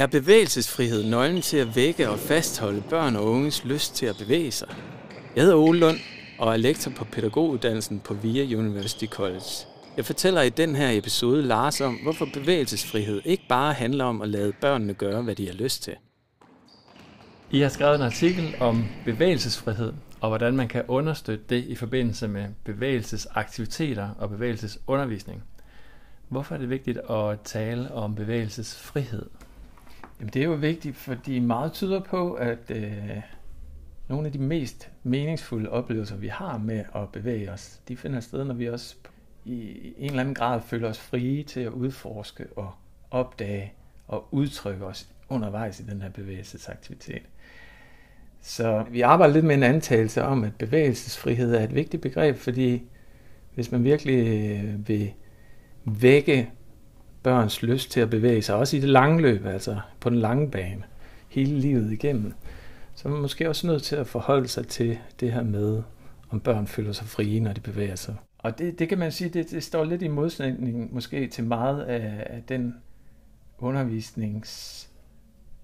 Er 0.00 0.06
bevægelsesfrihed 0.06 1.04
nøglen 1.04 1.42
til 1.42 1.56
at 1.56 1.76
vække 1.76 2.10
og 2.10 2.18
fastholde 2.18 2.82
børn 2.90 3.16
og 3.16 3.24
unges 3.24 3.64
lyst 3.64 3.94
til 3.94 4.06
at 4.06 4.16
bevæge 4.18 4.50
sig? 4.50 4.68
Jeg 5.36 5.42
hedder 5.44 5.56
Ole 5.56 5.78
Lund 5.78 5.96
og 6.38 6.52
er 6.52 6.56
lektor 6.56 6.90
på 6.90 7.04
pædagoguddannelsen 7.04 8.00
på 8.00 8.14
VIA 8.14 8.56
University 8.56 9.06
College. 9.06 9.66
Jeg 9.96 10.04
fortæller 10.04 10.42
i 10.42 10.48
den 10.48 10.76
her 10.76 10.90
episode 10.90 11.42
Lars 11.42 11.80
om, 11.80 11.94
hvorfor 11.94 12.28
bevægelsesfrihed 12.34 13.22
ikke 13.24 13.42
bare 13.48 13.72
handler 13.72 14.04
om 14.04 14.22
at 14.22 14.28
lade 14.28 14.52
børnene 14.60 14.94
gøre, 14.94 15.22
hvad 15.22 15.34
de 15.34 15.46
har 15.46 15.54
lyst 15.54 15.82
til. 15.82 15.94
I 17.50 17.60
har 17.60 17.68
skrevet 17.68 17.94
en 17.94 18.02
artikel 18.02 18.54
om 18.60 18.84
bevægelsesfrihed, 19.04 19.92
og 20.20 20.28
hvordan 20.28 20.56
man 20.56 20.68
kan 20.68 20.84
understøtte 20.88 21.44
det 21.48 21.64
i 21.64 21.74
forbindelse 21.74 22.28
med 22.28 22.44
bevægelsesaktiviteter 22.64 24.08
og 24.18 24.30
bevægelsesundervisning. 24.30 25.42
Hvorfor 26.28 26.54
er 26.54 26.58
det 26.58 26.70
vigtigt 26.70 26.98
at 27.10 27.40
tale 27.44 27.94
om 27.94 28.14
bevægelsesfrihed? 28.14 29.26
Jamen, 30.20 30.32
det 30.32 30.42
er 30.42 30.46
jo 30.46 30.52
vigtigt, 30.52 30.96
fordi 30.96 31.38
meget 31.38 31.72
tyder 31.72 32.00
på, 32.00 32.32
at 32.32 32.70
øh, 32.70 33.20
nogle 34.08 34.26
af 34.26 34.32
de 34.32 34.38
mest 34.38 34.90
meningsfulde 35.02 35.70
oplevelser, 35.70 36.16
vi 36.16 36.28
har 36.28 36.58
med 36.58 36.84
at 36.94 37.08
bevæge 37.12 37.52
os, 37.52 37.80
de 37.88 37.96
finder 37.96 38.20
sted, 38.20 38.44
når 38.44 38.54
vi 38.54 38.68
også 38.68 38.96
i 39.44 39.92
en 39.96 40.10
eller 40.10 40.20
anden 40.20 40.34
grad 40.34 40.60
føler 40.62 40.88
os 40.88 40.98
frie 40.98 41.42
til 41.42 41.60
at 41.60 41.72
udforske 41.72 42.46
og 42.56 42.72
opdage 43.10 43.72
og 44.08 44.28
udtrykke 44.30 44.84
os 44.84 45.08
undervejs 45.28 45.80
i 45.80 45.82
den 45.82 46.02
her 46.02 46.10
bevægelsesaktivitet. 46.10 47.22
Så 48.40 48.84
vi 48.90 49.00
arbejder 49.00 49.34
lidt 49.34 49.44
med 49.44 49.54
en 49.54 49.62
antagelse 49.62 50.22
om, 50.22 50.44
at 50.44 50.54
bevægelsesfrihed 50.58 51.54
er 51.54 51.64
et 51.64 51.74
vigtigt 51.74 52.02
begreb, 52.02 52.36
fordi 52.36 52.82
hvis 53.54 53.72
man 53.72 53.84
virkelig 53.84 54.50
øh, 54.50 54.88
vil 54.88 55.12
vække 55.84 56.50
børns 57.22 57.62
lyst 57.62 57.90
til 57.90 58.00
at 58.00 58.10
bevæge 58.10 58.42
sig, 58.42 58.54
også 58.54 58.76
i 58.76 58.80
det 58.80 58.88
lange 58.88 59.22
løb, 59.22 59.46
altså 59.46 59.80
på 60.00 60.10
den 60.10 60.18
lange 60.18 60.50
bane, 60.50 60.82
hele 61.28 61.60
livet 61.60 61.92
igennem, 61.92 62.34
så 62.94 63.08
er 63.08 63.12
man 63.12 63.22
måske 63.22 63.48
også 63.48 63.66
nødt 63.66 63.82
til 63.82 63.96
at 63.96 64.06
forholde 64.06 64.48
sig 64.48 64.68
til 64.68 64.98
det 65.20 65.32
her 65.32 65.42
med, 65.42 65.82
om 66.30 66.40
børn 66.40 66.66
føler 66.66 66.92
sig 66.92 67.06
frie, 67.06 67.40
når 67.40 67.52
de 67.52 67.60
bevæger 67.60 67.96
sig. 67.96 68.16
Og 68.38 68.58
det, 68.58 68.78
det 68.78 68.88
kan 68.88 68.98
man 68.98 69.12
sige, 69.12 69.30
det, 69.30 69.50
det 69.50 69.62
står 69.62 69.84
lidt 69.84 70.02
i 70.02 70.08
modsætning 70.08 70.94
måske 70.94 71.26
til 71.26 71.44
meget 71.44 71.82
af, 71.82 72.26
af 72.26 72.42
den 72.48 72.74
undervisnings 73.58 74.90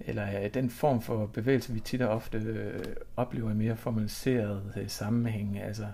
eller 0.01 0.27
ja, 0.27 0.49
den 0.49 0.71
form 0.71 1.03
for 1.03 1.27
bevægelse, 1.27 1.73
vi 1.73 1.81
tit 1.81 2.03
og 2.03 2.09
ofte 2.09 2.39
øh, 2.39 2.85
oplever 3.17 3.51
i 3.51 3.55
mere 3.55 3.77
formaliseret 3.77 4.73
øh, 4.77 4.89
sammenhæng. 4.89 5.59
Altså, 5.59 5.87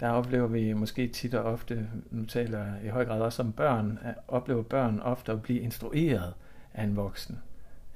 der 0.00 0.10
oplever 0.10 0.46
vi 0.46 0.72
måske 0.72 1.08
tit 1.08 1.34
og 1.34 1.52
ofte, 1.52 1.88
nu 2.10 2.24
taler 2.24 2.58
jeg 2.58 2.84
i 2.84 2.88
høj 2.88 3.04
grad 3.04 3.20
også 3.20 3.42
om 3.42 3.52
børn, 3.52 3.98
at 4.02 4.14
oplever 4.28 4.62
børn 4.62 5.00
ofte 5.00 5.32
at 5.32 5.42
blive 5.42 5.60
instrueret 5.60 6.34
af 6.74 6.84
en 6.84 6.96
voksen. 6.96 7.38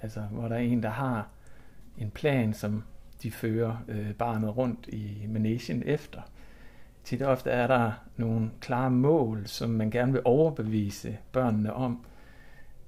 Altså, 0.03 0.21
hvor 0.21 0.49
der 0.49 0.55
er 0.55 0.61
en, 0.61 0.83
der 0.83 0.89
har 0.89 1.29
en 1.99 2.11
plan, 2.11 2.55
som 2.55 2.85
de 3.23 3.31
fører 3.31 3.77
øh, 3.89 4.15
barnet 4.15 4.57
rundt 4.57 4.87
i 4.89 5.27
managen 5.29 5.83
efter. 5.87 6.21
Tit 7.05 7.23
og 7.23 7.33
ofte 7.33 7.51
er 7.51 7.67
der 7.67 7.93
nogle 8.17 8.51
klare 8.61 8.91
mål, 8.91 9.47
som 9.47 9.71
man 9.71 9.91
gerne 9.91 10.13
vil 10.13 10.21
overbevise 10.25 11.19
børnene 11.33 11.73
om, 11.73 12.05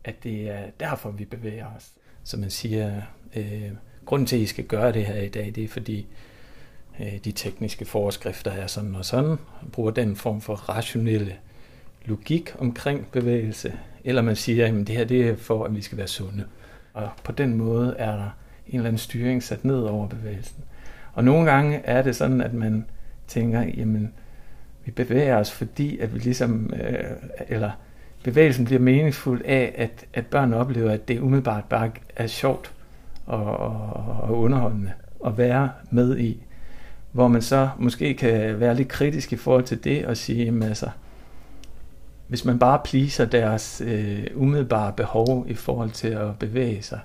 at 0.04 0.24
det 0.24 0.50
er 0.50 0.70
derfor, 0.80 1.10
vi 1.10 1.24
bevæger 1.24 1.66
os. 1.76 1.92
Så 2.24 2.36
man 2.40 2.50
siger, 2.50 3.02
øh, 3.36 3.70
grunden 4.04 4.26
til, 4.26 4.36
at 4.36 4.42
I 4.42 4.46
skal 4.46 4.64
gøre 4.64 4.92
det 4.92 5.06
her 5.06 5.20
i 5.20 5.28
dag, 5.28 5.52
det 5.54 5.64
er 5.64 5.68
fordi, 5.68 6.06
Øh, 7.00 7.18
de 7.24 7.32
tekniske 7.32 7.84
forskrifter 7.84 8.50
er 8.50 8.66
sådan 8.66 8.94
og 8.94 9.04
sådan, 9.04 9.30
og 9.30 9.72
bruger 9.72 9.90
den 9.90 10.16
form 10.16 10.40
for 10.40 10.54
rationelle 10.54 11.34
logik 12.04 12.54
omkring 12.58 13.06
bevægelse, 13.12 13.72
eller 14.04 14.22
man 14.22 14.36
siger, 14.36 14.66
at 14.66 14.74
det 14.74 14.88
her 14.88 15.04
det 15.04 15.28
er 15.28 15.36
for, 15.36 15.64
at 15.64 15.76
vi 15.76 15.82
skal 15.82 15.98
være 15.98 16.08
sunde. 16.08 16.44
Og 16.94 17.08
på 17.24 17.32
den 17.32 17.56
måde 17.56 17.94
er 17.98 18.12
der 18.12 18.30
en 18.66 18.76
eller 18.76 18.88
anden 18.88 18.98
styring 18.98 19.42
sat 19.42 19.64
ned 19.64 19.80
over 19.80 20.08
bevægelsen. 20.08 20.64
Og 21.12 21.24
nogle 21.24 21.50
gange 21.50 21.76
er 21.84 22.02
det 22.02 22.16
sådan, 22.16 22.40
at 22.40 22.54
man 22.54 22.84
tænker, 23.26 23.60
jamen, 23.60 24.12
vi 24.84 24.90
bevæger 24.90 25.36
os, 25.36 25.52
fordi 25.52 25.98
at 25.98 26.14
vi 26.14 26.18
ligesom, 26.18 26.72
øh, 26.74 27.04
eller 27.48 27.70
bevægelsen 28.24 28.64
bliver 28.64 28.80
meningsfuld 28.80 29.42
af, 29.44 29.74
at, 29.76 30.06
at 30.14 30.26
børn 30.26 30.52
oplever, 30.52 30.90
at 30.90 31.08
det 31.08 31.20
umiddelbart 31.20 31.64
bare 31.64 31.90
er 32.16 32.26
sjovt 32.26 32.72
og, 33.26 33.44
og, 33.44 33.80
og 34.22 34.38
underholdende 34.38 34.92
at 35.26 35.38
være 35.38 35.70
med 35.90 36.18
i 36.18 36.42
hvor 37.14 37.28
man 37.28 37.42
så 37.42 37.68
måske 37.78 38.14
kan 38.14 38.60
være 38.60 38.74
lidt 38.74 38.88
kritisk 38.88 39.32
i 39.32 39.36
forhold 39.36 39.64
til 39.64 39.84
det 39.84 40.06
og 40.06 40.16
sige, 40.16 40.48
at 40.48 40.64
altså, 40.64 40.90
hvis 42.28 42.44
man 42.44 42.58
bare 42.58 42.80
pleaser 42.84 43.24
deres 43.24 43.82
øh, 43.86 44.26
umiddelbare 44.34 44.92
behov 44.92 45.44
i 45.48 45.54
forhold 45.54 45.90
til 45.90 46.08
at 46.08 46.38
bevæge 46.38 46.82
sig, 46.82 47.00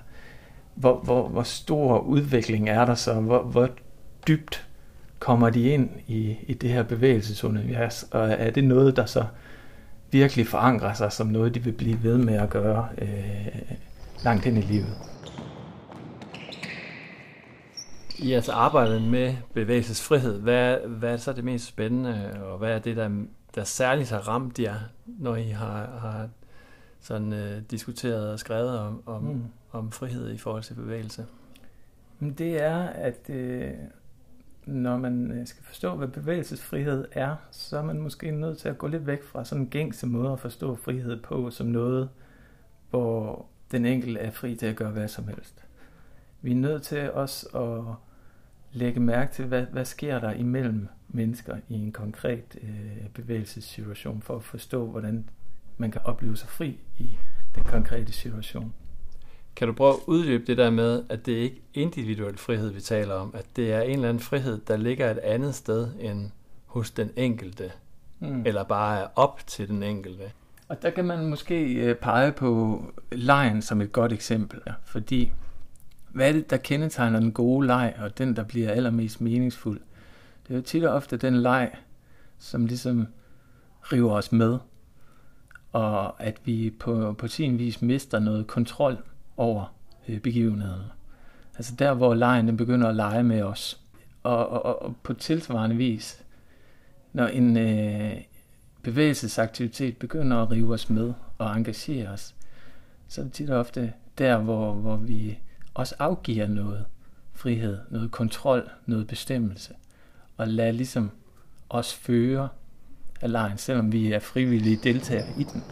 hvor, 0.74 0.96
hvor, 0.96 1.28
hvor 1.28 1.42
stor 1.42 1.98
udvikling 1.98 2.68
er 2.68 2.84
der 2.84 2.94
så? 2.94 3.14
Hvor, 3.14 3.42
hvor 3.42 3.68
dybt 4.28 4.66
kommer 5.18 5.50
de 5.50 5.62
ind 5.62 5.90
i, 6.06 6.36
i 6.46 6.54
det 6.54 6.70
her 6.70 6.82
bevægelsesunivers? 6.82 8.02
Og 8.10 8.30
er 8.30 8.50
det 8.50 8.64
noget, 8.64 8.96
der 8.96 9.06
så 9.06 9.24
virkelig 10.10 10.46
forankrer 10.46 10.94
sig 10.94 11.12
som 11.12 11.26
noget, 11.26 11.54
de 11.54 11.64
vil 11.64 11.72
blive 11.72 12.02
ved 12.02 12.18
med 12.18 12.34
at 12.34 12.50
gøre 12.50 12.88
øh, 12.98 13.48
langt 14.24 14.46
ind 14.46 14.58
i 14.58 14.60
livet? 14.60 14.96
I 18.22 18.30
jeres 18.30 18.48
arbejde 18.48 19.00
med 19.00 19.34
bevægelsesfrihed, 19.54 20.40
hvad, 20.40 20.78
hvad 20.78 21.12
er 21.12 21.16
så 21.16 21.32
det 21.32 21.44
mest 21.44 21.66
spændende, 21.66 22.42
og 22.42 22.58
hvad 22.58 22.74
er 22.74 22.78
det, 22.78 22.96
der, 22.96 23.10
der 23.54 23.64
særligt 23.64 24.10
har 24.10 24.28
ramt 24.28 24.58
jer, 24.58 24.74
når 25.06 25.36
I 25.36 25.48
har, 25.48 25.98
har 25.98 26.28
sådan, 27.00 27.32
uh, 27.32 27.62
diskuteret 27.70 28.32
og 28.32 28.38
skrevet 28.38 28.78
om, 28.78 29.02
om, 29.06 29.22
mm. 29.22 29.44
om 29.72 29.92
frihed 29.92 30.32
i 30.32 30.38
forhold 30.38 30.62
til 30.62 30.74
bevægelse? 30.74 31.26
Det 32.38 32.62
er, 32.62 32.78
at 32.78 33.30
øh, 33.30 33.72
når 34.66 34.96
man 34.96 35.30
øh, 35.30 35.46
skal 35.46 35.64
forstå, 35.64 35.96
hvad 35.96 36.08
bevægelsesfrihed 36.08 37.04
er, 37.12 37.36
så 37.50 37.78
er 37.78 37.82
man 37.82 38.00
måske 38.00 38.30
nødt 38.30 38.58
til 38.58 38.68
at 38.68 38.78
gå 38.78 38.86
lidt 38.86 39.06
væk 39.06 39.24
fra 39.24 39.44
sådan 39.44 39.64
en 39.64 39.70
gængse 39.70 40.06
måde 40.06 40.32
at 40.32 40.40
forstå 40.40 40.76
frihed 40.76 41.22
på, 41.22 41.50
som 41.50 41.66
noget, 41.66 42.08
hvor 42.90 43.46
den 43.70 43.86
enkelte 43.86 44.20
er 44.20 44.30
fri 44.30 44.54
til 44.54 44.66
at 44.66 44.76
gøre 44.76 44.90
hvad 44.90 45.08
som 45.08 45.28
helst. 45.28 45.64
Vi 46.42 46.50
er 46.50 46.56
nødt 46.56 46.82
til 46.82 47.12
også 47.12 47.46
at 47.46 47.94
lægge 48.72 49.00
mærke 49.00 49.32
til, 49.32 49.44
hvad, 49.44 49.62
hvad 49.62 49.84
sker 49.84 50.18
der 50.18 50.32
imellem 50.32 50.88
mennesker 51.08 51.56
i 51.68 51.74
en 51.74 51.92
konkret 51.92 52.58
øh, 52.62 53.08
bevægelsessituation, 53.14 54.22
for 54.22 54.36
at 54.36 54.42
forstå, 54.42 54.86
hvordan 54.86 55.28
man 55.76 55.90
kan 55.90 56.00
opleve 56.04 56.36
sig 56.36 56.48
fri 56.48 56.78
i 56.98 57.18
den 57.54 57.64
konkrete 57.64 58.12
situation. 58.12 58.74
Kan 59.56 59.68
du 59.68 59.74
prøve 59.74 59.90
at 59.90 60.00
uddybe 60.06 60.44
det 60.46 60.56
der 60.56 60.70
med, 60.70 61.02
at 61.08 61.26
det 61.26 61.32
ikke 61.32 61.56
er 61.56 61.80
individuel 61.80 62.38
frihed, 62.38 62.70
vi 62.70 62.80
taler 62.80 63.14
om, 63.14 63.34
at 63.34 63.46
det 63.56 63.72
er 63.72 63.80
en 63.80 63.90
eller 63.90 64.08
anden 64.08 64.22
frihed, 64.22 64.60
der 64.68 64.76
ligger 64.76 65.10
et 65.10 65.18
andet 65.18 65.54
sted 65.54 65.88
end 66.00 66.30
hos 66.66 66.90
den 66.90 67.10
enkelte, 67.16 67.72
mm. 68.20 68.46
eller 68.46 68.62
bare 68.62 69.00
er 69.00 69.06
op 69.16 69.40
til 69.46 69.68
den 69.68 69.82
enkelte? 69.82 70.22
Og 70.68 70.82
der 70.82 70.90
kan 70.90 71.04
man 71.04 71.26
måske 71.26 71.74
øh, 71.74 71.96
pege 71.96 72.32
på 72.32 72.82
lejen 73.12 73.62
som 73.62 73.80
et 73.80 73.92
godt 73.92 74.12
eksempel, 74.12 74.60
fordi 74.84 75.32
hvad 76.12 76.28
er 76.28 76.32
det, 76.32 76.50
der 76.50 76.56
kendetegner 76.56 77.20
den 77.20 77.32
gode 77.32 77.66
leg, 77.66 77.94
og 77.98 78.18
den, 78.18 78.36
der 78.36 78.42
bliver 78.42 78.70
allermest 78.70 79.20
meningsfuld? 79.20 79.80
Det 80.46 80.52
er 80.52 80.56
jo 80.58 80.62
tit 80.62 80.84
og 80.84 80.94
ofte 80.94 81.16
den 81.16 81.36
leg, 81.36 81.70
som 82.38 82.66
ligesom 82.66 83.06
river 83.82 84.12
os 84.12 84.32
med, 84.32 84.58
og 85.72 86.22
at 86.22 86.40
vi 86.44 86.70
på, 86.80 87.12
på 87.12 87.28
sin 87.28 87.58
vis 87.58 87.82
mister 87.82 88.18
noget 88.18 88.46
kontrol 88.46 88.98
over 89.36 89.74
øh, 90.08 90.20
begivenheden. 90.20 90.82
Altså 91.56 91.74
der, 91.74 91.94
hvor 91.94 92.14
lejen 92.14 92.48
den 92.48 92.56
begynder 92.56 92.88
at 92.88 92.96
lege 92.96 93.22
med 93.22 93.42
os. 93.42 93.80
Og, 94.22 94.48
og, 94.48 94.82
og 94.82 94.96
på 95.02 95.14
tilsvarende 95.14 95.76
vis, 95.76 96.24
når 97.12 97.26
en 97.26 97.56
øh, 97.56 98.16
bevægelsesaktivitet 98.82 99.96
begynder 99.96 100.36
at 100.36 100.50
rive 100.50 100.74
os 100.74 100.90
med 100.90 101.12
og 101.38 101.56
engagere 101.56 102.08
os, 102.08 102.34
så 103.08 103.20
er 103.20 103.24
det 103.24 103.32
tit 103.32 103.50
og 103.50 103.58
ofte 103.58 103.92
der, 104.18 104.38
hvor, 104.38 104.72
hvor 104.72 104.96
vi 104.96 105.38
også 105.74 105.94
afgiver 105.98 106.48
noget 106.48 106.84
frihed, 107.34 107.78
noget 107.90 108.10
kontrol, 108.10 108.70
noget 108.86 109.06
bestemmelse, 109.06 109.74
og 110.36 110.48
lade 110.48 110.72
ligesom 110.72 111.10
os 111.68 111.94
føre 111.94 112.48
af 113.20 113.32
lejen, 113.32 113.58
selvom 113.58 113.92
vi 113.92 114.12
er 114.12 114.18
frivillige 114.18 114.80
deltagere 114.82 115.28
i 115.38 115.44
den. 115.44 115.62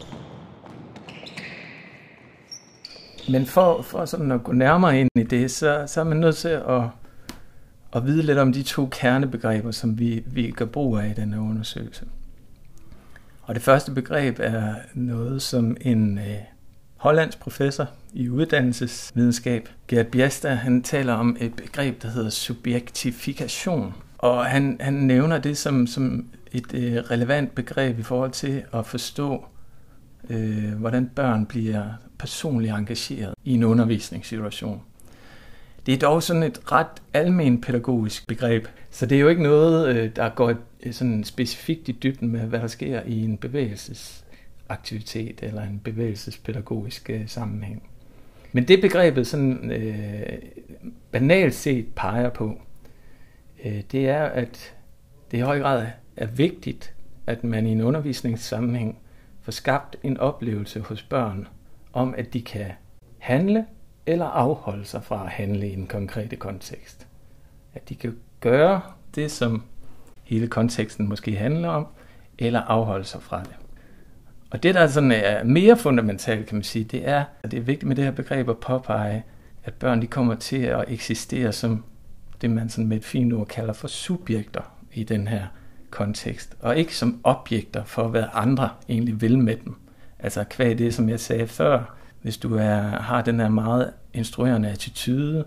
Men 3.30 3.46
for, 3.46 3.82
for 3.82 4.04
sådan 4.04 4.32
at 4.32 4.44
gå 4.44 4.52
nærmere 4.52 5.00
ind 5.00 5.10
i 5.14 5.22
det, 5.22 5.50
så, 5.50 5.84
så 5.86 6.00
er 6.00 6.04
man 6.04 6.16
nødt 6.16 6.36
til 6.36 6.48
at, 6.48 6.82
at 7.92 8.06
vide 8.06 8.22
lidt 8.22 8.38
om 8.38 8.52
de 8.52 8.62
to 8.62 8.86
kernebegreber, 8.86 9.70
som 9.70 9.98
vi, 9.98 10.22
vi 10.26 10.50
gør 10.50 10.64
brug 10.64 10.98
af 10.98 11.08
i 11.08 11.20
denne 11.20 11.40
undersøgelse. 11.40 12.06
Og 13.42 13.54
det 13.54 13.62
første 13.62 13.92
begreb 13.92 14.38
er 14.40 14.74
noget, 14.94 15.42
som 15.42 15.76
en 15.80 16.18
øh, 16.18 16.38
Hollands 16.98 17.18
hollandsk 17.18 17.40
professor 17.40 17.86
i 18.12 18.28
uddannelsesvidenskab, 18.28 19.68
Gerd 19.88 20.06
Biesta, 20.06 20.48
han 20.48 20.82
taler 20.82 21.12
om 21.12 21.36
et 21.40 21.54
begreb, 21.54 22.02
der 22.02 22.08
hedder 22.08 22.30
subjektifikation. 22.30 23.94
Og 24.18 24.46
han, 24.46 24.76
han 24.80 24.94
nævner 24.94 25.38
det 25.38 25.56
som, 25.56 25.86
som 25.86 26.26
et 26.52 26.74
øh, 26.74 26.96
relevant 26.96 27.54
begreb 27.54 27.98
i 27.98 28.02
forhold 28.02 28.30
til 28.30 28.62
at 28.72 28.86
forstå 28.86 29.44
øh, 30.30 30.72
hvordan 30.72 31.10
børn 31.14 31.46
bliver 31.46 31.84
personligt 32.18 32.74
engageret 32.74 33.34
i 33.44 33.54
en 33.54 33.64
undervisningssituation. 33.64 34.82
Det 35.86 35.94
er 35.94 35.98
dog 35.98 36.22
sådan 36.22 36.42
et 36.42 36.72
ret 36.72 37.02
almen 37.14 37.60
pædagogisk 37.60 38.26
begreb, 38.26 38.66
så 38.90 39.06
det 39.06 39.16
er 39.16 39.20
jo 39.20 39.28
ikke 39.28 39.42
noget, 39.42 39.96
øh, 39.96 40.10
der 40.16 40.28
går 40.28 40.54
øh, 40.82 40.92
sådan 40.92 41.24
specifikt 41.24 41.88
i 41.88 41.92
dybden 41.92 42.28
med, 42.28 42.40
hvad 42.40 42.60
der 42.60 42.66
sker 42.66 43.02
i 43.06 43.24
en 43.24 43.38
aktivitet 44.68 45.42
eller 45.42 45.62
en 45.62 45.80
bevægelsespædagogisk 45.84 47.10
øh, 47.10 47.28
sammenhæng. 47.28 47.82
Men 48.52 48.68
det 48.68 48.80
begrebet 48.80 49.26
sådan 49.26 49.70
øh, 49.70 50.38
banalt 51.10 51.54
set 51.54 51.86
peger 51.96 52.30
på, 52.30 52.60
øh, 53.64 53.82
det 53.92 54.08
er, 54.08 54.24
at 54.24 54.74
det 55.30 55.38
i 55.38 55.40
høj 55.40 55.58
grad 55.60 55.86
er 56.16 56.26
vigtigt, 56.26 56.94
at 57.26 57.44
man 57.44 57.66
i 57.66 57.72
en 57.72 57.80
undervisningssammenhæng 57.80 58.98
får 59.42 59.52
skabt 59.52 59.96
en 60.02 60.16
oplevelse 60.16 60.80
hos 60.80 61.02
børn 61.02 61.48
om, 61.92 62.14
at 62.18 62.32
de 62.32 62.42
kan 62.42 62.70
handle 63.18 63.66
eller 64.06 64.26
afholde 64.26 64.84
sig 64.84 65.04
fra 65.04 65.24
at 65.24 65.30
handle 65.30 65.68
i 65.68 65.72
en 65.72 65.86
konkrete 65.86 66.36
kontekst. 66.36 67.06
At 67.74 67.88
de 67.88 67.94
kan 67.94 68.16
gøre 68.40 68.80
det, 69.14 69.30
som 69.30 69.62
hele 70.24 70.48
konteksten 70.48 71.08
måske 71.08 71.36
handler 71.36 71.68
om, 71.68 71.86
eller 72.38 72.60
afholde 72.60 73.04
sig 73.04 73.22
fra 73.22 73.42
det. 73.42 73.56
Og 74.50 74.62
det, 74.62 74.74
der 74.74 74.86
sådan 74.86 75.12
er 75.12 75.44
mere 75.44 75.76
fundamentalt, 75.76 76.46
kan 76.46 76.56
man 76.56 76.64
sige, 76.64 76.84
det 76.84 77.08
er, 77.08 77.24
at 77.42 77.50
det 77.50 77.56
er 77.56 77.62
vigtigt 77.62 77.88
med 77.88 77.96
det 77.96 78.04
her 78.04 78.10
begreb 78.10 78.48
at 78.48 78.58
påpege, 78.58 79.24
at 79.64 79.74
børn 79.74 80.02
de 80.02 80.06
kommer 80.06 80.34
til 80.34 80.62
at 80.62 80.84
eksistere 80.88 81.52
som 81.52 81.84
det, 82.40 82.50
man 82.50 82.68
sådan 82.68 82.86
med 82.86 82.96
et 82.96 83.04
fint 83.04 83.32
ord 83.32 83.46
kalder 83.46 83.72
for 83.72 83.88
subjekter 83.88 84.60
i 84.92 85.04
den 85.04 85.28
her 85.28 85.42
kontekst, 85.90 86.56
og 86.60 86.76
ikke 86.76 86.96
som 86.96 87.20
objekter 87.24 87.84
for, 87.84 88.08
hvad 88.08 88.24
andre 88.32 88.70
egentlig 88.88 89.20
vil 89.20 89.38
med 89.38 89.56
dem. 89.64 89.76
Altså 90.18 90.44
kvæg 90.44 90.78
det, 90.78 90.94
som 90.94 91.08
jeg 91.08 91.20
sagde 91.20 91.46
før, 91.46 91.96
hvis 92.22 92.36
du 92.36 92.54
er, 92.56 92.80
har 92.80 93.22
den 93.22 93.40
her 93.40 93.48
meget 93.48 93.92
instruerende 94.14 94.68
attitude, 94.68 95.44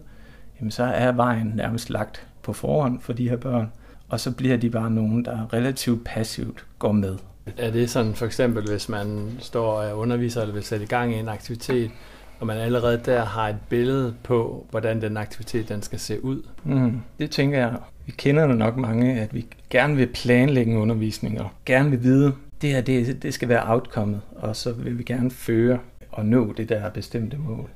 jamen 0.59 0.71
så 0.71 0.83
er 0.83 1.11
vejen 1.11 1.51
nærmest 1.55 1.89
lagt 1.89 2.27
på 2.43 2.53
forhånd 2.53 2.99
for 2.99 3.13
de 3.13 3.29
her 3.29 3.37
børn, 3.37 3.71
og 4.09 4.19
så 4.19 4.31
bliver 4.31 4.57
de 4.57 4.69
bare 4.69 4.91
nogen, 4.91 5.25
der 5.25 5.53
relativt 5.53 6.03
passivt 6.05 6.65
går 6.79 6.91
med. 6.91 7.17
Er 7.57 7.71
det 7.71 7.89
sådan 7.89 8.15
for 8.15 8.25
eksempel, 8.25 8.69
hvis 8.69 8.89
man 8.89 9.31
står 9.39 9.81
og 9.81 9.97
underviser 9.97 10.41
eller 10.41 10.53
vil 10.53 10.63
sætte 10.63 10.85
i 10.85 10.87
gang 10.87 11.15
i 11.15 11.19
en 11.19 11.29
aktivitet, 11.29 11.91
og 12.39 12.47
man 12.47 12.57
allerede 12.57 13.01
der 13.05 13.25
har 13.25 13.49
et 13.49 13.57
billede 13.69 14.15
på, 14.23 14.67
hvordan 14.69 15.01
den 15.01 15.17
aktivitet 15.17 15.69
den 15.69 15.81
skal 15.81 15.99
se 15.99 16.23
ud? 16.23 16.43
Mm, 16.63 17.01
det 17.19 17.31
tænker 17.31 17.57
jeg. 17.57 17.75
Vi 18.05 18.11
kender 18.11 18.47
nok 18.47 18.77
mange, 18.77 19.21
at 19.21 19.33
vi 19.33 19.45
gerne 19.69 19.95
vil 19.95 20.07
planlægge 20.07 20.71
en 20.71 20.77
undervisning, 20.77 21.41
og 21.41 21.49
gerne 21.65 21.89
vil 21.89 22.03
vide, 22.03 22.33
det 22.61 22.69
her 22.69 22.81
det, 22.81 23.23
det 23.23 23.33
skal 23.33 23.49
være 23.49 23.71
outcomet, 23.73 24.21
og 24.35 24.55
så 24.55 24.71
vil 24.71 24.97
vi 24.97 25.03
gerne 25.03 25.31
føre 25.31 25.79
og 26.11 26.25
nå 26.25 26.53
det 26.53 26.69
der 26.69 26.89
bestemte 26.89 27.37
mål. 27.37 27.69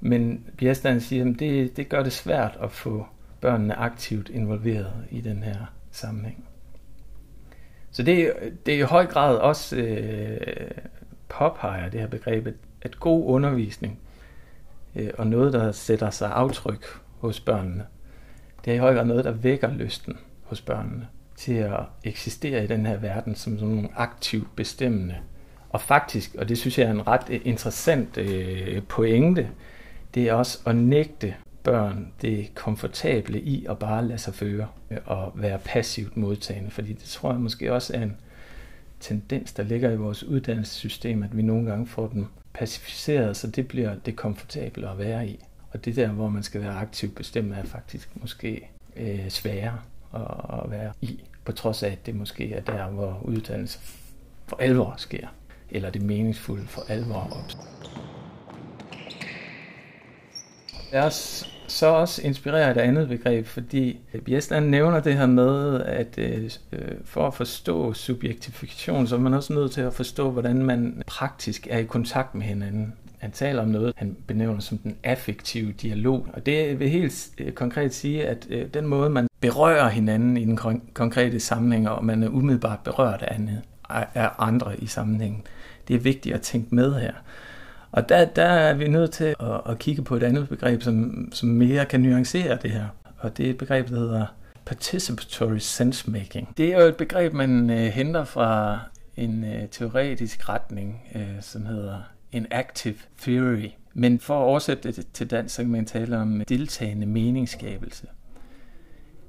Men 0.00 0.44
Bjerstand 0.56 1.00
siger, 1.00 1.30
at 1.30 1.38
det, 1.38 1.76
det 1.76 1.88
gør 1.88 2.02
det 2.02 2.12
svært 2.12 2.58
at 2.62 2.72
få 2.72 3.06
børnene 3.40 3.74
aktivt 3.74 4.28
involveret 4.28 4.92
i 5.10 5.20
den 5.20 5.42
her 5.42 5.56
sammenhæng. 5.90 6.44
Så 7.94 8.02
det, 8.02 8.32
det 8.66 8.74
er 8.74 8.78
i 8.78 8.82
høj 8.82 9.06
grad 9.06 9.36
også 9.36 9.76
øh, 9.76 10.70
påpeger 11.28 11.88
det 11.88 12.00
her 12.00 12.06
begreb, 12.06 12.46
at 12.82 13.00
god 13.00 13.24
undervisning 13.26 13.98
øh, 14.94 15.10
og 15.18 15.26
noget, 15.26 15.52
der 15.52 15.72
sætter 15.72 16.10
sig 16.10 16.30
aftryk 16.30 16.86
hos 17.18 17.40
børnene, 17.40 17.86
det 18.64 18.70
er 18.70 18.74
i 18.74 18.78
høj 18.78 18.94
grad 18.94 19.04
noget, 19.04 19.24
der 19.24 19.30
vækker 19.30 19.70
lysten 19.70 20.18
hos 20.42 20.60
børnene 20.60 21.08
til 21.36 21.54
at 21.54 21.80
eksistere 22.04 22.64
i 22.64 22.66
den 22.66 22.86
her 22.86 22.96
verden 22.96 23.34
som 23.34 23.58
sådan 23.58 23.74
nogle 23.74 23.88
aktivt 23.96 24.56
bestemmende. 24.56 25.16
Og 25.70 25.80
faktisk, 25.80 26.34
og 26.34 26.48
det 26.48 26.58
synes 26.58 26.78
jeg 26.78 26.86
er 26.86 26.90
en 26.90 27.06
ret 27.06 27.28
interessant 27.28 28.18
øh, 28.18 28.82
pointe, 28.82 29.48
det 30.14 30.28
er 30.28 30.34
også 30.34 30.58
at 30.66 30.76
nægte 30.76 31.34
børn 31.64 32.12
det 32.22 32.54
komfortable 32.54 33.40
i 33.40 33.66
at 33.70 33.78
bare 33.78 34.06
lade 34.06 34.18
sig 34.18 34.34
føre 34.34 34.68
og 35.04 35.32
være 35.34 35.58
passivt 35.58 36.16
modtagende. 36.16 36.70
Fordi 36.70 36.92
det 36.92 37.04
tror 37.04 37.32
jeg 37.32 37.40
måske 37.40 37.72
også 37.72 37.96
er 37.96 38.02
en 38.02 38.16
tendens, 39.00 39.52
der 39.52 39.62
ligger 39.62 39.90
i 39.90 39.96
vores 39.96 40.24
uddannelsessystem, 40.24 41.22
at 41.22 41.36
vi 41.36 41.42
nogle 41.42 41.70
gange 41.70 41.86
får 41.86 42.08
dem 42.08 42.26
pacificeret, 42.52 43.36
så 43.36 43.46
det 43.46 43.68
bliver 43.68 43.94
det 43.94 44.16
komfortable 44.16 44.90
at 44.90 44.98
være 44.98 45.28
i. 45.28 45.44
Og 45.70 45.84
det 45.84 45.96
der, 45.96 46.08
hvor 46.08 46.28
man 46.28 46.42
skal 46.42 46.60
være 46.60 46.74
aktivt 46.74 47.14
bestemt, 47.14 47.52
er 47.52 47.64
faktisk 47.64 48.08
måske 48.14 48.70
øh, 48.96 49.28
sværere 49.28 49.78
at, 50.14 50.62
at 50.64 50.70
være 50.70 50.92
i, 51.00 51.20
på 51.44 51.52
trods 51.52 51.82
af, 51.82 51.90
at 51.90 52.06
det 52.06 52.14
måske 52.14 52.52
er 52.52 52.60
der, 52.60 52.86
hvor 52.86 53.20
uddannelse 53.22 53.78
for 54.46 54.56
alvor 54.56 54.94
sker, 54.98 55.28
eller 55.70 55.90
det 55.90 56.02
meningsfulde 56.02 56.66
for 56.66 56.82
alvor 56.88 57.40
opstår. 57.42 57.66
Lad 60.92 61.02
os 61.02 61.53
så 61.66 61.86
også 61.86 62.22
inspirerer 62.22 62.70
et 62.70 62.76
andet 62.76 63.08
begreb, 63.08 63.46
fordi 63.46 64.00
Bjesland 64.24 64.68
nævner 64.68 65.00
det 65.00 65.14
her 65.14 65.26
med, 65.26 65.80
at 65.80 66.18
øh, 66.18 66.50
øh, 66.72 66.92
for 67.04 67.26
at 67.26 67.34
forstå 67.34 67.92
subjektifikation, 67.92 69.06
så 69.06 69.14
er 69.14 69.20
man 69.20 69.34
også 69.34 69.52
nødt 69.52 69.72
til 69.72 69.80
at 69.80 69.92
forstå, 69.92 70.30
hvordan 70.30 70.62
man 70.62 71.02
praktisk 71.06 71.66
er 71.70 71.78
i 71.78 71.84
kontakt 71.84 72.34
med 72.34 72.42
hinanden. 72.42 72.94
Han 73.18 73.32
taler 73.32 73.62
om 73.62 73.68
noget, 73.68 73.92
han 73.96 74.16
benævner 74.26 74.60
som 74.60 74.78
den 74.78 74.96
affektive 75.04 75.72
dialog. 75.72 76.26
Og 76.32 76.46
det 76.46 76.80
vil 76.80 76.88
helt 76.90 77.28
øh, 77.38 77.52
konkret 77.52 77.94
sige, 77.94 78.26
at 78.26 78.46
øh, 78.50 78.66
den 78.74 78.86
måde, 78.86 79.10
man 79.10 79.28
berører 79.40 79.88
hinanden 79.88 80.36
i 80.36 80.44
den 80.44 80.80
konkrete 80.94 81.40
sammenhæng, 81.40 81.88
og 81.88 82.04
man 82.04 82.22
er 82.22 82.28
umiddelbart 82.28 82.78
berørt 82.84 83.22
af, 83.22 83.34
andet, 83.34 83.62
af 84.14 84.30
andre 84.38 84.80
i 84.80 84.86
sammenhængen, 84.86 85.42
det 85.88 85.96
er 85.96 86.00
vigtigt 86.00 86.34
at 86.34 86.42
tænke 86.42 86.74
med 86.74 86.94
her. 86.94 87.12
Og 87.94 88.08
der, 88.08 88.24
der 88.24 88.42
er 88.42 88.74
vi 88.74 88.88
nødt 88.88 89.10
til 89.10 89.24
at, 89.40 89.60
at 89.68 89.78
kigge 89.78 90.02
på 90.02 90.16
et 90.16 90.22
andet 90.22 90.48
begreb, 90.48 90.82
som, 90.82 91.28
som 91.32 91.48
mere 91.48 91.84
kan 91.86 92.00
nuancere 92.00 92.58
det 92.62 92.70
her. 92.70 92.86
Og 93.18 93.36
det 93.36 93.46
er 93.46 93.50
et 93.50 93.58
begreb, 93.58 93.88
der 93.88 93.94
hedder 93.94 94.26
participatory 94.64 95.58
sense 95.58 96.10
making. 96.10 96.54
Det 96.56 96.74
er 96.74 96.82
jo 96.82 96.88
et 96.88 96.96
begreb, 96.96 97.32
man 97.32 97.70
øh, 97.70 97.86
henter 97.86 98.24
fra 98.24 98.78
en 99.16 99.44
øh, 99.44 99.68
teoretisk 99.68 100.48
retning, 100.48 101.02
øh, 101.14 101.40
som 101.40 101.66
hedder 101.66 101.98
en 102.32 102.46
active 102.50 102.96
theory. 103.20 103.70
Men 103.94 104.20
for 104.20 104.38
at 104.40 104.44
oversætte 104.44 104.92
det 104.92 105.06
til 105.12 105.30
dansk, 105.30 105.54
så 105.54 105.62
kan 105.62 105.70
man 105.70 105.86
tale 105.86 106.18
om 106.18 106.42
deltagende 106.48 107.06
meningsskabelse. 107.06 108.06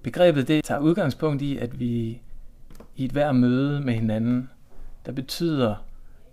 Begrebet 0.04 0.48
det 0.48 0.64
tager 0.64 0.82
udgangspunkt 0.82 1.42
i, 1.42 1.58
at 1.58 1.80
vi 1.80 2.22
i 2.96 3.06
et 3.06 3.12
hver 3.12 3.32
møde 3.32 3.82
med 3.82 3.94
hinanden, 3.94 4.50
der 5.06 5.12
betyder 5.12 5.85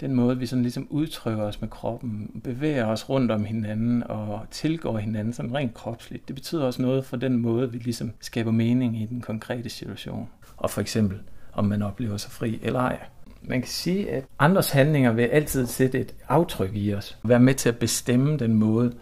den 0.02 0.14
måde, 0.14 0.38
vi 0.38 0.46
sådan 0.46 0.62
ligesom 0.62 0.86
udtrykker 0.90 1.42
os 1.42 1.60
med 1.60 1.68
kroppen, 1.68 2.40
bevæger 2.44 2.86
os 2.86 3.08
rundt 3.08 3.30
om 3.30 3.44
hinanden 3.44 4.02
og 4.02 4.40
tilgår 4.50 4.98
hinanden 4.98 5.32
sådan 5.32 5.54
rent 5.54 5.74
kropsligt. 5.74 6.28
Det 6.28 6.34
betyder 6.34 6.64
også 6.64 6.82
noget 6.82 7.04
for 7.04 7.16
den 7.16 7.36
måde, 7.36 7.72
vi 7.72 7.78
ligesom 7.78 8.12
skaber 8.20 8.50
mening 8.50 9.02
i 9.02 9.06
den 9.06 9.20
konkrete 9.20 9.68
situation. 9.68 10.28
Og 10.56 10.70
for 10.70 10.80
eksempel, 10.80 11.18
om 11.52 11.64
man 11.64 11.82
oplever 11.82 12.16
sig 12.16 12.32
fri 12.32 12.60
eller 12.62 12.80
ej. 12.80 12.98
Man 13.42 13.60
kan 13.60 13.68
sige, 13.68 14.10
at 14.10 14.24
andres 14.38 14.70
handlinger 14.70 15.12
vil 15.12 15.22
altid 15.22 15.66
sætte 15.66 16.00
et 16.00 16.14
aftryk 16.28 16.70
i 16.74 16.94
os. 16.94 17.18
Være 17.22 17.40
med 17.40 17.54
til 17.54 17.68
at 17.68 17.78
bestemme 17.78 18.36
den 18.36 18.54
måde, 18.54 18.92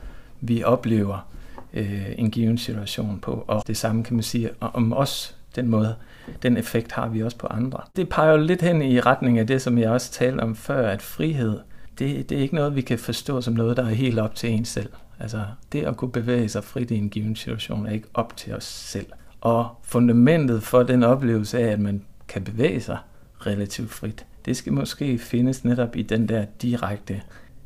vi 0.40 0.62
oplever 0.62 1.28
øh, 1.74 2.12
en 2.18 2.30
given 2.30 2.58
situation 2.58 3.18
på. 3.20 3.44
Og 3.46 3.62
det 3.66 3.76
samme 3.76 4.04
kan 4.04 4.14
man 4.14 4.22
sige 4.22 4.50
om 4.60 4.92
os 4.92 5.36
den 5.56 5.68
måde, 5.68 5.94
den 6.42 6.56
effekt 6.56 6.92
har 6.92 7.08
vi 7.08 7.22
også 7.22 7.36
på 7.36 7.46
andre. 7.46 7.80
Det 7.96 8.08
peger 8.08 8.30
jo 8.30 8.36
lidt 8.36 8.62
hen 8.62 8.82
i 8.82 9.00
retning 9.00 9.38
af 9.38 9.46
det, 9.46 9.62
som 9.62 9.78
jeg 9.78 9.90
også 9.90 10.12
talte 10.12 10.40
om 10.40 10.56
før, 10.56 10.88
at 10.88 11.02
frihed, 11.02 11.58
det, 11.98 12.30
det 12.30 12.38
er 12.38 12.42
ikke 12.42 12.54
noget, 12.54 12.76
vi 12.76 12.80
kan 12.80 12.98
forstå 12.98 13.40
som 13.40 13.54
noget, 13.54 13.76
der 13.76 13.84
er 13.84 13.94
helt 13.94 14.18
op 14.18 14.34
til 14.34 14.50
en 14.50 14.64
selv. 14.64 14.90
Altså, 15.20 15.44
det 15.72 15.84
at 15.84 15.96
kunne 15.96 16.12
bevæge 16.12 16.48
sig 16.48 16.64
frit 16.64 16.90
i 16.90 16.96
en 16.96 17.10
given 17.10 17.36
situation 17.36 17.86
er 17.86 17.90
ikke 17.90 18.08
op 18.14 18.36
til 18.36 18.54
os 18.54 18.64
selv. 18.64 19.06
Og 19.40 19.68
fundamentet 19.82 20.62
for 20.62 20.82
den 20.82 21.02
oplevelse 21.02 21.58
af, 21.58 21.66
at 21.66 21.80
man 21.80 22.04
kan 22.28 22.44
bevæge 22.44 22.80
sig 22.80 22.98
relativt 23.46 23.90
frit, 23.90 24.26
det 24.44 24.56
skal 24.56 24.72
måske 24.72 25.18
findes 25.18 25.64
netop 25.64 25.96
i 25.96 26.02
den 26.02 26.28
der 26.28 26.44
direkte 26.62 27.22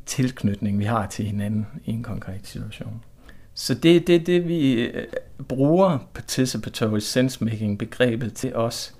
tilknytning, 0.07 0.79
vi 0.79 0.85
har 0.85 1.07
til 1.07 1.25
hinanden 1.25 1.67
i 1.85 1.91
en 1.91 2.03
konkret 2.03 2.47
situation. 2.47 3.03
Så 3.55 3.75
det 3.75 3.97
er 3.97 4.01
det, 4.01 4.27
det, 4.27 4.49
vi 4.49 4.73
øh, 4.73 5.07
bruger 5.49 5.99
participatory 6.15 6.99
sensemaking 6.99 7.79
begrebet 7.79 8.35
til 8.35 8.57
os, 8.57 8.95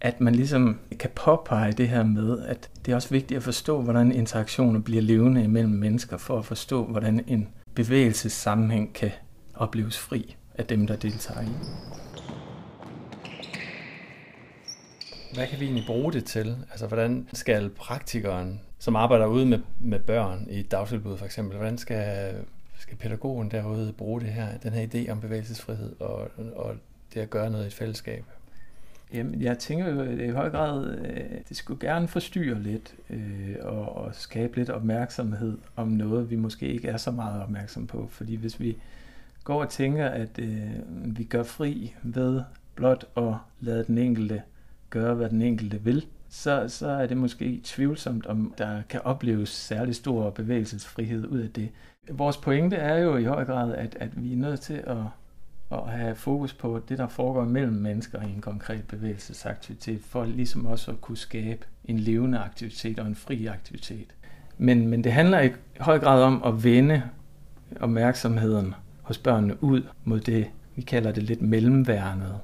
at 0.00 0.20
man 0.20 0.34
ligesom 0.34 0.78
kan 0.98 1.10
påpege 1.14 1.72
det 1.72 1.88
her 1.88 2.02
med, 2.02 2.38
at 2.38 2.70
det 2.84 2.92
er 2.92 2.96
også 2.96 3.08
vigtigt 3.10 3.36
at 3.36 3.42
forstå, 3.42 3.82
hvordan 3.82 4.12
interaktioner 4.12 4.80
bliver 4.80 5.02
levende 5.02 5.44
imellem 5.44 5.72
mennesker, 5.72 6.16
for 6.16 6.38
at 6.38 6.44
forstå, 6.44 6.84
hvordan 6.84 7.24
en 7.26 7.48
bevægelsessammenhæng 7.74 8.92
kan 8.94 9.10
opleves 9.54 9.98
fri 9.98 10.36
af 10.54 10.66
dem, 10.66 10.86
der 10.86 10.96
deltager 10.96 11.40
i. 11.40 11.52
Hvad 15.34 15.46
kan 15.46 15.60
vi 15.60 15.64
egentlig 15.64 15.84
bruge 15.86 16.12
det 16.12 16.24
til? 16.24 16.56
Altså, 16.70 16.86
hvordan 16.86 17.28
skal 17.32 17.70
praktikeren, 17.70 18.60
som 18.78 18.96
arbejder 18.96 19.26
ude 19.26 19.46
med, 19.46 19.58
med 19.80 19.98
børn 19.98 20.46
i 20.50 20.60
et 20.60 20.70
dagtilbud 20.70 21.16
for 21.16 21.24
eksempel, 21.24 21.56
hvordan 21.56 21.78
skal 21.78 22.34
skal 22.88 22.98
pædagogen 22.98 23.50
derude 23.50 23.92
bruge 23.92 24.20
det 24.20 24.28
her, 24.28 24.58
den 24.58 24.72
her 24.72 24.86
idé 24.86 25.10
om 25.10 25.20
bevægelsesfrihed 25.20 26.00
og, 26.00 26.30
og 26.56 26.74
det 27.14 27.20
at 27.20 27.30
gøre 27.30 27.50
noget 27.50 27.64
i 27.64 27.66
et 27.66 27.74
fællesskab? 27.74 28.24
Jamen, 29.12 29.42
jeg 29.42 29.58
tænker 29.58 29.88
jo, 29.88 30.02
i 30.02 30.30
høj 30.30 30.50
grad, 30.50 30.98
øh, 30.98 31.38
det 31.48 31.56
skulle 31.56 31.88
gerne 31.88 32.08
forstyrre 32.08 32.62
lidt 32.62 32.94
øh, 33.10 33.56
og, 33.60 33.96
og 33.96 34.14
skabe 34.14 34.56
lidt 34.56 34.70
opmærksomhed 34.70 35.58
om 35.76 35.88
noget, 35.88 36.30
vi 36.30 36.36
måske 36.36 36.68
ikke 36.68 36.88
er 36.88 36.96
så 36.96 37.10
meget 37.10 37.42
opmærksom 37.42 37.86
på. 37.86 38.08
Fordi 38.10 38.34
hvis 38.34 38.60
vi 38.60 38.76
går 39.44 39.60
og 39.62 39.68
tænker, 39.68 40.06
at 40.06 40.38
øh, 40.38 40.70
vi 40.90 41.24
gør 41.24 41.42
fri 41.42 41.94
ved 42.02 42.42
blot 42.74 43.04
at 43.16 43.34
lade 43.60 43.84
den 43.84 43.98
enkelte 43.98 44.42
gøre, 44.90 45.14
hvad 45.14 45.30
den 45.30 45.42
enkelte 45.42 45.80
vil, 45.80 46.06
så, 46.30 46.64
så 46.68 46.88
er 46.88 47.06
det 47.06 47.16
måske 47.16 47.60
tvivlsomt, 47.64 48.26
om 48.26 48.54
der 48.58 48.82
kan 48.88 49.00
opleves 49.04 49.48
særlig 49.48 49.94
stor 49.94 50.30
bevægelsesfrihed 50.30 51.26
ud 51.26 51.38
af 51.38 51.50
det. 51.50 51.68
Vores 52.10 52.36
pointe 52.36 52.76
er 52.76 52.98
jo 52.98 53.16
i 53.16 53.24
høj 53.24 53.44
grad, 53.44 53.74
at, 53.74 53.96
at 54.00 54.22
vi 54.22 54.32
er 54.32 54.36
nødt 54.36 54.60
til 54.60 54.82
at, 54.86 54.96
at 55.72 55.90
have 55.90 56.14
fokus 56.14 56.54
på 56.54 56.82
det, 56.88 56.98
der 56.98 57.08
foregår 57.08 57.44
mellem 57.44 57.72
mennesker 57.72 58.22
i 58.22 58.30
en 58.30 58.40
konkret 58.40 58.84
bevægelsesaktivitet, 58.88 60.00
for 60.04 60.24
ligesom 60.24 60.66
også 60.66 60.90
at 60.90 61.00
kunne 61.00 61.16
skabe 61.16 61.66
en 61.84 61.98
levende 61.98 62.38
aktivitet 62.38 62.98
og 62.98 63.06
en 63.06 63.14
fri 63.14 63.46
aktivitet. 63.46 64.14
Men, 64.58 64.88
men 64.88 65.04
det 65.04 65.12
handler 65.12 65.40
i 65.40 65.50
høj 65.80 65.98
grad 65.98 66.22
om 66.22 66.42
at 66.44 66.64
vende 66.64 67.02
opmærksomheden 67.80 68.74
hos 69.02 69.18
børnene 69.18 69.62
ud 69.62 69.82
mod 70.04 70.20
det, 70.20 70.50
vi 70.76 70.82
kalder 70.82 71.12
det 71.12 71.22
lidt 71.22 71.42
mellemværende 71.42 72.38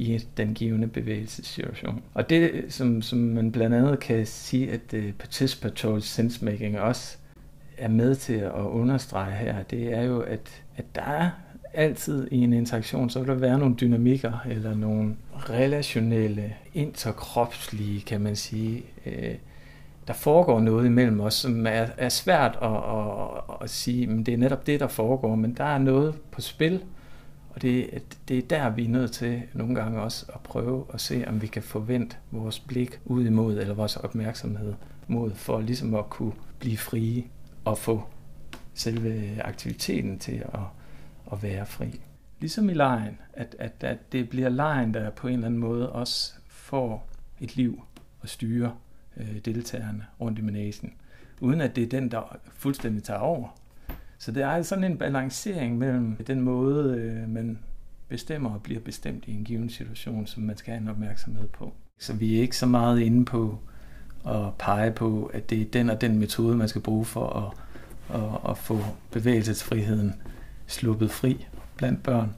i 0.00 0.18
den 0.36 0.54
givende 0.54 0.86
bevægelsessituation. 0.86 2.02
Og 2.14 2.30
det, 2.30 2.64
som, 2.68 3.02
som 3.02 3.18
man 3.18 3.52
blandt 3.52 3.76
andet 3.76 4.00
kan 4.00 4.26
sige, 4.26 4.70
at 4.72 4.94
øh, 4.94 5.04
uh, 5.04 5.12
participatory 5.12 5.98
sensemaking 5.98 6.80
også 6.80 7.16
er 7.78 7.88
med 7.88 8.14
til 8.14 8.34
at 8.34 8.52
understrege 8.52 9.32
her, 9.32 9.62
det 9.62 9.94
er 9.94 10.02
jo, 10.02 10.20
at, 10.20 10.62
at 10.76 10.84
der 10.94 11.02
er 11.02 11.30
altid 11.74 12.28
i 12.30 12.36
en 12.36 12.52
interaktion, 12.52 13.10
så 13.10 13.18
vil 13.18 13.28
der 13.28 13.34
være 13.34 13.58
nogle 13.58 13.74
dynamikker 13.74 14.46
eller 14.48 14.74
nogle 14.74 15.16
relationelle, 15.36 16.54
interkropslige, 16.74 18.00
kan 18.00 18.20
man 18.20 18.36
sige, 18.36 18.82
øh, 19.06 19.34
der 20.06 20.12
foregår 20.12 20.60
noget 20.60 20.86
imellem 20.86 21.20
os, 21.20 21.34
som 21.34 21.66
er, 21.66 21.86
er 21.96 22.08
svært 22.08 22.58
at, 22.62 22.70
at, 22.70 23.56
at 23.62 23.70
sige, 23.70 24.06
men 24.06 24.26
det 24.26 24.34
er 24.34 24.38
netop 24.38 24.66
det, 24.66 24.80
der 24.80 24.88
foregår, 24.88 25.34
men 25.34 25.54
der 25.54 25.64
er 25.64 25.78
noget 25.78 26.14
på 26.30 26.40
spil, 26.40 26.80
og 27.50 27.62
det, 27.62 28.02
det 28.28 28.38
er 28.38 28.42
der, 28.42 28.70
vi 28.70 28.84
er 28.84 28.88
nødt 28.88 29.12
til 29.12 29.42
nogle 29.54 29.74
gange 29.74 30.00
også 30.00 30.26
at 30.34 30.40
prøve 30.40 30.86
at 30.94 31.00
se, 31.00 31.24
om 31.26 31.42
vi 31.42 31.46
kan 31.46 31.62
forvente 31.62 32.16
vores 32.30 32.60
blik 32.60 33.00
ud 33.04 33.24
imod, 33.24 33.58
eller 33.58 33.74
vores 33.74 33.96
opmærksomhed 33.96 34.74
mod, 35.08 35.34
for 35.34 35.60
ligesom 35.60 35.94
at 35.94 36.10
kunne 36.10 36.32
blive 36.58 36.76
frie 36.76 37.24
og 37.64 37.78
få 37.78 38.02
selve 38.74 39.42
aktiviteten 39.42 40.18
til 40.18 40.44
at, 40.54 40.60
at 41.32 41.42
være 41.42 41.66
fri. 41.66 42.00
Ligesom 42.40 42.70
i 42.70 42.74
lejen, 42.74 43.18
at, 43.32 43.56
at, 43.58 43.72
at 43.80 44.12
det 44.12 44.28
bliver 44.28 44.48
lejen, 44.48 44.94
der 44.94 45.10
på 45.10 45.28
en 45.28 45.34
eller 45.34 45.46
anden 45.46 45.60
måde 45.60 45.92
også 45.92 46.32
får 46.48 47.08
et 47.40 47.56
liv 47.56 47.82
og 48.20 48.28
styre 48.28 48.74
øh, 49.16 49.38
deltagerne 49.44 50.06
rundt 50.20 50.38
i 50.38 50.42
managen, 50.42 50.92
uden 51.40 51.60
at 51.60 51.76
det 51.76 51.84
er 51.84 51.88
den, 51.88 52.10
der 52.10 52.36
fuldstændig 52.52 53.02
tager 53.02 53.20
over. 53.20 53.59
Så 54.20 54.32
det 54.32 54.42
er 54.42 54.62
sådan 54.62 54.84
en 54.84 54.96
balancering 54.96 55.78
mellem 55.78 56.16
den 56.26 56.40
måde, 56.40 56.94
øh, 56.94 57.28
man 57.28 57.58
bestemmer 58.08 58.50
og 58.50 58.62
bliver 58.62 58.80
bestemt 58.80 59.24
i 59.26 59.34
en 59.34 59.44
given 59.44 59.70
situation, 59.70 60.26
som 60.26 60.42
man 60.42 60.56
skal 60.56 60.72
have 60.72 60.82
en 60.82 60.88
opmærksomhed 60.88 61.48
på. 61.48 61.72
Så 61.98 62.12
vi 62.12 62.36
er 62.36 62.40
ikke 62.40 62.56
så 62.56 62.66
meget 62.66 63.00
inde 63.00 63.24
på 63.24 63.58
at 64.26 64.54
pege 64.58 64.90
på, 64.90 65.30
at 65.34 65.50
det 65.50 65.60
er 65.60 65.64
den 65.64 65.90
og 65.90 66.00
den 66.00 66.18
metode, 66.18 66.56
man 66.56 66.68
skal 66.68 66.80
bruge 66.80 67.04
for 67.04 67.26
at, 67.28 68.20
at, 68.20 68.50
at 68.50 68.58
få 68.58 68.78
bevægelsesfriheden 69.10 70.14
sluppet 70.66 71.10
fri 71.10 71.46
blandt 71.76 72.02
børn. 72.02 72.34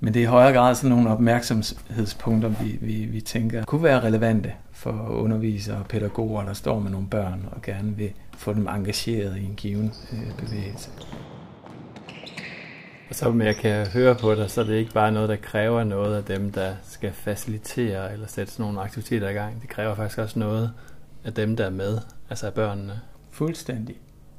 Men 0.00 0.14
det 0.14 0.20
er 0.20 0.24
i 0.24 0.26
højere 0.26 0.52
grad 0.52 0.74
sådan 0.74 0.96
nogle 0.96 1.10
opmærksomhedspunkter, 1.10 2.48
vi, 2.48 2.78
vi, 2.80 3.04
vi 3.04 3.20
tænker 3.20 3.64
kunne 3.64 3.82
være 3.82 4.00
relevante 4.00 4.52
for 4.72 5.08
undervisere 5.08 5.76
og 5.76 5.86
pædagoger, 5.86 6.44
der 6.44 6.52
står 6.52 6.80
med 6.80 6.90
nogle 6.90 7.06
børn 7.06 7.48
og 7.50 7.62
gerne 7.62 7.96
vil 7.96 8.12
få 8.38 8.54
dem 8.54 8.68
engageret 8.68 9.36
i 9.36 9.44
en 9.44 9.54
given 9.56 9.92
øh, 10.12 10.36
bevægelse. 10.36 10.90
Og 13.08 13.14
så 13.14 13.30
med 13.30 13.46
jeg 13.46 13.56
kan 13.56 13.86
høre 13.86 14.14
på 14.14 14.34
dig, 14.34 14.50
så 14.50 14.60
er 14.60 14.64
det 14.64 14.74
ikke 14.74 14.92
bare 14.92 15.12
noget, 15.12 15.28
der 15.28 15.36
kræver 15.36 15.84
noget 15.84 16.16
af 16.16 16.24
dem, 16.24 16.52
der 16.52 16.74
skal 16.82 17.12
facilitere 17.12 18.12
eller 18.12 18.26
sætte 18.26 18.52
sådan 18.52 18.64
nogle 18.64 18.80
aktiviteter 18.80 19.28
i 19.28 19.32
gang. 19.32 19.60
Det 19.62 19.68
kræver 19.70 19.94
faktisk 19.94 20.18
også 20.18 20.38
noget 20.38 20.72
af 21.24 21.34
dem, 21.34 21.56
der 21.56 21.64
er 21.64 21.70
med, 21.70 21.98
altså 22.30 22.46
af 22.46 22.54
børnene. 22.54 23.00
Fuldstændig. 23.30 23.96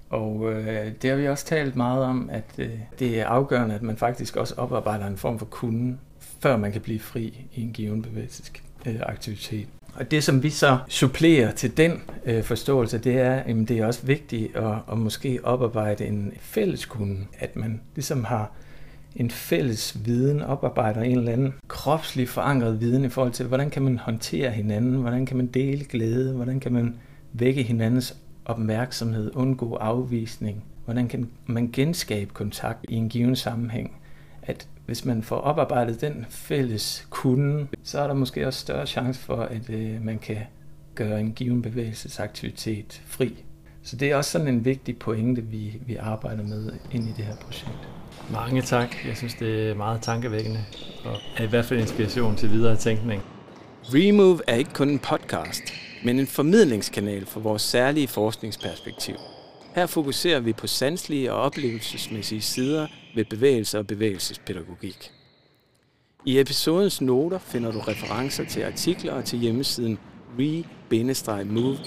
Og 0.09 0.51
øh, 0.51 0.91
det 1.01 1.09
har 1.09 1.17
vi 1.17 1.27
også 1.27 1.45
talt 1.45 1.75
meget 1.75 2.03
om, 2.03 2.29
at 2.31 2.45
øh, 2.57 2.79
det 2.99 3.19
er 3.19 3.25
afgørende, 3.25 3.75
at 3.75 3.81
man 3.81 3.97
faktisk 3.97 4.35
også 4.35 4.53
oparbejder 4.57 5.07
en 5.07 5.17
form 5.17 5.39
for 5.39 5.45
kunden, 5.45 5.99
før 6.19 6.57
man 6.57 6.71
kan 6.71 6.81
blive 6.81 6.99
fri 6.99 7.47
i 7.53 7.61
en 7.61 7.73
given 7.73 8.01
bevægelsesaktivitet. 8.01 9.67
Og 9.95 10.11
det, 10.11 10.23
som 10.23 10.43
vi 10.43 10.49
så 10.49 10.77
supplerer 10.87 11.51
til 11.51 11.77
den 11.77 12.01
øh, 12.25 12.43
forståelse, 12.43 12.97
det 12.97 13.17
er, 13.19 13.33
at 13.33 13.55
det 13.55 13.71
er 13.71 13.85
også 13.85 14.05
vigtigt 14.05 14.55
at, 14.55 14.75
at 14.91 14.97
måske 14.97 15.39
oparbejde 15.43 16.05
en 16.05 16.33
fælles 16.39 16.85
kunde, 16.85 17.25
at 17.39 17.55
man 17.55 17.81
ligesom 17.95 18.23
har 18.23 18.51
en 19.15 19.31
fælles 19.31 19.97
viden, 20.05 20.41
oparbejder 20.41 21.01
en 21.01 21.17
eller 21.17 21.31
anden 21.31 21.53
kropslig 21.67 22.29
forankret 22.29 22.81
viden 22.81 23.05
i 23.05 23.09
forhold 23.09 23.33
til, 23.33 23.45
hvordan 23.45 23.69
kan 23.69 23.81
man 23.81 23.97
håndtere 23.97 24.51
hinanden, 24.51 24.95
hvordan 24.95 25.25
kan 25.25 25.37
man 25.37 25.47
dele 25.47 25.85
glæde, 25.85 26.33
hvordan 26.33 26.59
kan 26.59 26.73
man 26.73 26.95
vække 27.33 27.63
hinandens 27.63 28.15
opmærksomhed, 28.45 29.31
undgå 29.35 29.75
afvisning, 29.75 30.63
hvordan 30.85 31.07
kan 31.07 31.29
man 31.45 31.69
genskabe 31.73 32.33
kontakt 32.33 32.85
i 32.89 32.95
en 32.95 33.09
given 33.09 33.35
sammenhæng. 33.35 33.95
At 34.41 34.67
hvis 34.89 35.05
man 35.05 35.23
får 35.23 35.35
oparbejdet 35.35 36.01
den 36.01 36.25
fælles 36.29 37.07
kunde, 37.09 37.67
så 37.83 37.99
er 37.99 38.07
der 38.07 38.13
måske 38.13 38.47
også 38.47 38.59
større 38.59 38.87
chance 38.87 39.19
for, 39.21 39.35
at 39.35 39.69
øh, 39.69 40.05
man 40.05 40.19
kan 40.19 40.37
gøre 40.95 41.19
en 41.19 41.31
given 41.33 41.61
bevægelsesaktivitet 41.61 43.01
fri. 43.05 43.43
Så 43.83 43.95
det 43.95 44.11
er 44.11 44.15
også 44.15 44.31
sådan 44.31 44.47
en 44.47 44.65
vigtig 44.65 44.97
pointe, 44.97 45.41
vi, 45.41 45.81
vi 45.85 45.95
arbejder 45.95 46.43
med 46.43 46.71
ind 46.91 47.03
i 47.03 47.11
det 47.17 47.25
her 47.25 47.35
projekt. 47.35 47.89
Mange 48.31 48.61
tak. 48.61 48.95
Jeg 49.07 49.17
synes, 49.17 49.33
det 49.33 49.69
er 49.69 49.75
meget 49.75 50.01
tankevækkende 50.01 50.59
og 51.05 51.15
er 51.37 51.43
i 51.43 51.47
hvert 51.47 51.65
fald 51.65 51.79
inspiration 51.79 52.35
til 52.35 52.51
videre 52.51 52.75
tænkning. 52.75 53.21
Remove 53.83 54.39
er 54.47 54.55
ikke 54.55 54.73
kun 54.73 54.89
en 54.89 54.99
podcast, 54.99 55.63
men 56.05 56.19
en 56.19 56.27
formidlingskanal 56.27 57.25
for 57.25 57.39
vores 57.39 57.61
særlige 57.61 58.07
forskningsperspektiv. 58.07 59.15
Her 59.75 59.85
fokuserer 59.85 60.39
vi 60.39 60.53
på 60.53 60.67
sanselige 60.67 61.33
og 61.33 61.41
oplevelsesmæssige 61.41 62.41
sider 62.41 62.87
ved 63.15 63.25
bevægelse 63.25 63.79
og 63.79 63.87
bevægelsespædagogik. 63.87 65.11
I 66.25 66.39
episodens 66.39 67.01
noter 67.01 67.39
finder 67.39 67.71
du 67.71 67.79
referencer 67.79 68.45
til 68.45 68.61
artikler 68.61 69.13
og 69.13 69.25
til 69.25 69.39
hjemmesiden 69.39 69.99
re-move.dk. 70.39 71.79